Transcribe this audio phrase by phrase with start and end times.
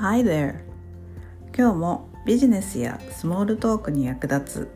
[0.00, 0.54] Hi there!
[1.54, 4.68] 今日もビジネスやスモールトークに役立つ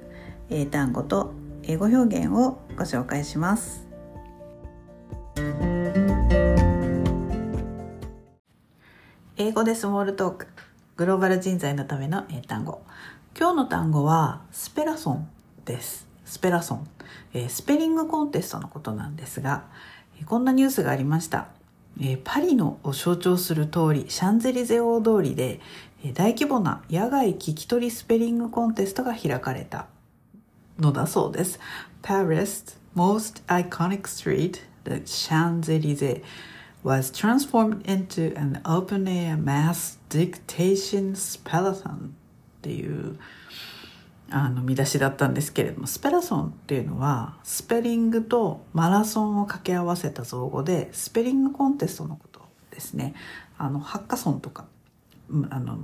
[0.50, 1.32] 英単語と
[1.62, 3.87] 英語表現をご紹介します。
[9.39, 10.46] 英語でスモールトーク。
[10.96, 12.82] グローバル人材のための英単語。
[13.34, 15.30] 今日の単語はスペラソン
[15.64, 16.06] です。
[16.27, 16.86] スペラソン、
[17.32, 19.64] え、スペリングコンテストのことなんですが
[20.27, 21.48] こんなニュースがありました。
[22.00, 25.61] えパリのを象徴する通りシャンゼリゼ大通りで
[26.12, 29.86] 大規模な野外聞き取りスペリングコンテストが開かれた
[30.79, 31.61] のだそうです。
[32.02, 36.22] Paris' most iconic street, the Champs-Élysées,
[36.83, 42.11] was transformed into an open-air mass dictation spellathon っ
[42.61, 43.16] ていう
[44.31, 53.14] あの見出しだったんですけれどもスペラソンっていうのはスペリングとマラソンを掛け合わせた造語でスペリングコンテストのことですね。
[53.59, 54.67] あのハッカソンとか
[55.50, 55.78] あの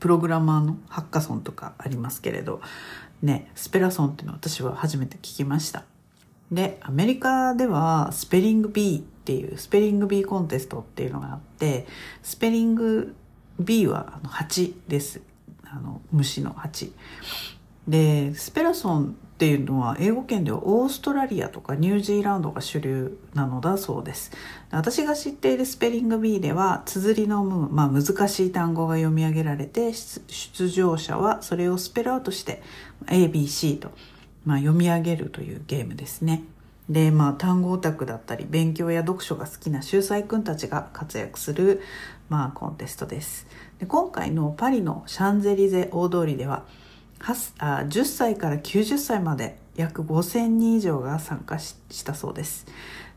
[0.00, 2.60] プログラマーのハッカソンとかありますけれど
[3.22, 5.84] ねスペラソンっていうのは私は初めて聞きました。
[6.50, 11.86] でアメリカではスペリング B っていうスペリング B コンテストっていうのがあって
[12.22, 13.14] スペリング
[13.58, 15.20] B はあの8です。
[15.64, 16.92] あの虫の8
[17.86, 24.30] でスペラソンっていうのは英語圏ではオーストラリアとかニュージーランドが主流なのだそうです。
[24.70, 32.62] 私が知っているスペリング B では綴りの、まあ、難しい単語が読み上げられて出場者はそれをスペルアウトして
[33.06, 33.90] ABC と、
[34.44, 36.44] まあ、読み上げるというゲームですね。
[36.88, 41.80] でまあ単語オタクだったり勉強や読書が好きな秀才くんたちが活躍する、
[42.28, 43.48] まあ、コンテストです。
[43.80, 46.64] で今回のパリのシャンゼリゼ大通りでは
[47.58, 52.66] あ10歳から90歳まで約5000人以上が参加したそうです。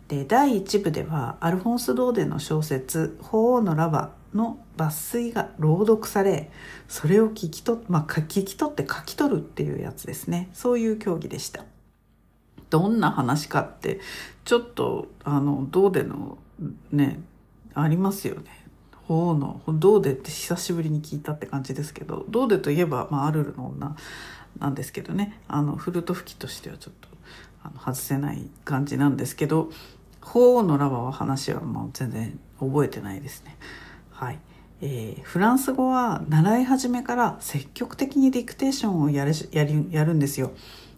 [0.08, 6.52] で第1部ではアルフォンス・ドーデの小説「鳳凰のラバ」の抜粋が朗読され
[6.88, 10.50] それを聞き取,、まあ、聞き取って書き取るっていうやつですね。
[10.54, 11.66] そういう競技でした。
[12.70, 14.00] どんな話かって
[14.44, 16.38] ちょっとあのドーデの
[16.92, 17.20] ね
[17.74, 18.65] ありますよね。
[19.08, 23.96] 方のドーデって久しぶりに聞いたって感じですけどドーデといえば、まあ、アルルの女
[24.60, 27.08] なんですけどねあのフルート吹きとしてはちょっと
[27.64, 29.70] あの外せない感じなんですけど
[30.22, 33.58] 鳳凰のラバーは話はもう全然覚えてないですね。
[34.12, 34.40] はい
[34.82, 40.52] えー、フランス語は習い始めから積極的にディクテーションをやるやるんですよ。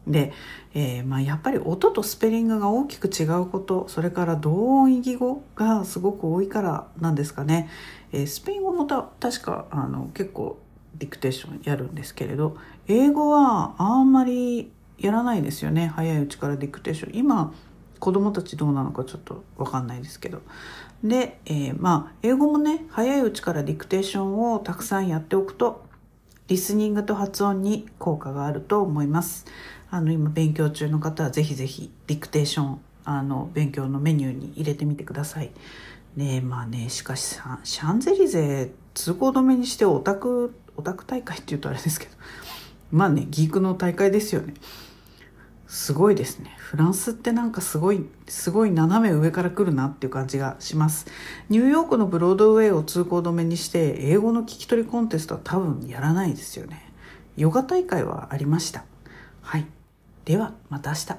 [0.07, 0.33] で、
[0.73, 7.69] えー、まあ、やっぱり音とスペリングが大きく違うことそれから同音異義語がすごく多いからなんですかね、
[8.11, 10.57] えー、スペイン語もた確かあの結構
[10.95, 12.57] ディクテーションやるんですけれど
[12.87, 15.87] 英語はあんまりやらないですよね。
[15.87, 17.15] 早いうちからディクテーション。
[17.15, 17.53] 今
[17.99, 20.41] 子供たちどうなのかちょっと分かんないですけど。
[21.03, 25.85] で、えー、まあ英語もね早いうちからディクテーションをたくさんやっておくと
[26.47, 29.45] リスニングと発音に効果があると思います。
[29.89, 35.51] あの今勉強中の方はぜひぜひディクテーションあの勉強のメニューに入れてみてください。
[36.15, 42.11] ねまあねしかしシャンゼリゼ通行止めにしてオタクオタク大会っていうとあれですけど。
[42.91, 44.53] まあねギークの大会ですよね。
[45.67, 46.55] すごいですね。
[46.57, 51.05] フランスってなんかすごいすごい斜め上から来るなっていう感じがします。
[51.49, 56.91] ニューヨークのブロードウェイを通行止めにして英語の聞き取りコンテストは多分やらないですよね。
[57.35, 58.85] ヨガ大会はありました。
[59.41, 59.65] はい。
[60.25, 61.17] ではまた明日。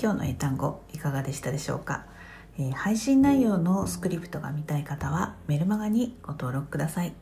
[0.00, 2.06] 今日の英単語いかがでしたでしょうか、
[2.58, 7.12] え、配信内容のスクリプトが見たい方はメルマガにご登録ください、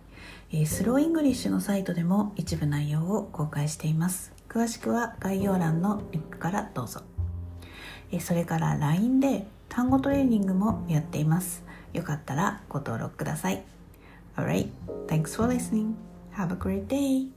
[0.51, 4.33] え、 Slow English のサイトでも一部内容を公開しています。
[4.49, 7.03] 詳しくは概要欄のリンクからどうぞ、
[8.11, 11.65] え、それから LINE で単語トレーニングもやっています。
[11.93, 13.63] よかったらご登録ください。
[14.37, 14.71] Alright,
[15.07, 15.95] thanks for listening.
[16.35, 17.36] Have a great day.